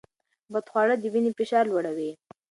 [0.53, 2.11] بدخواړه د وینې فشار لوړوي.